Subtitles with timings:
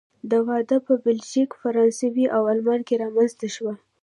[0.31, 3.73] دا وده په بلژیک، فرانسې او آلمان کې رامنځته شوه.